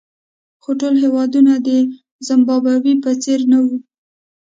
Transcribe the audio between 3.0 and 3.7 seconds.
په څېر نه